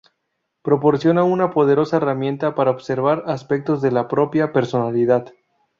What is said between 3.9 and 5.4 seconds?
la propia personalidad.